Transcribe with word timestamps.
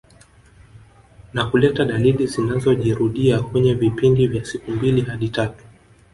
Na 1.33 1.49
kuleta 1.49 1.85
dalili 1.85 2.27
zinazojirudia 2.27 3.39
kwenye 3.41 3.73
vipindi 3.73 4.27
vya 4.27 4.45
siku 4.45 4.71
mbili 4.71 5.01
hadi 5.01 5.29
tatu 5.29 5.63